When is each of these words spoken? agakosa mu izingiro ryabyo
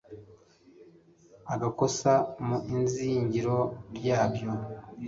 agakosa 1.53 2.11
mu 2.45 2.57
izingiro 2.85 3.57
ryabyo 3.95 4.49